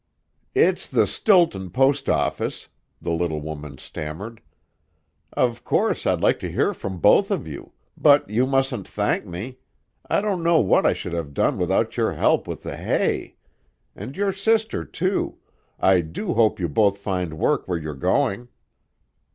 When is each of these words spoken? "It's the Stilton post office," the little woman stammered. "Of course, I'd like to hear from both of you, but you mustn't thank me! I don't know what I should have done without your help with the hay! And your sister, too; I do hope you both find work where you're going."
"It's 0.55 0.87
the 0.87 1.05
Stilton 1.05 1.69
post 1.69 2.09
office," 2.09 2.69
the 2.99 3.11
little 3.11 3.39
woman 3.39 3.77
stammered. 3.77 4.41
"Of 5.33 5.63
course, 5.63 6.07
I'd 6.07 6.21
like 6.21 6.39
to 6.39 6.51
hear 6.51 6.73
from 6.73 6.97
both 6.97 7.29
of 7.29 7.47
you, 7.47 7.73
but 7.95 8.27
you 8.27 8.47
mustn't 8.47 8.87
thank 8.87 9.27
me! 9.27 9.59
I 10.09 10.19
don't 10.19 10.41
know 10.41 10.59
what 10.59 10.87
I 10.87 10.93
should 10.93 11.13
have 11.13 11.35
done 11.35 11.59
without 11.59 11.97
your 11.97 12.13
help 12.13 12.47
with 12.47 12.63
the 12.63 12.77
hay! 12.77 13.35
And 13.95 14.17
your 14.17 14.31
sister, 14.31 14.83
too; 14.83 15.37
I 15.79 16.01
do 16.01 16.33
hope 16.33 16.59
you 16.59 16.67
both 16.67 16.97
find 16.97 17.37
work 17.37 17.67
where 17.67 17.77
you're 17.77 17.93
going." 17.93 18.47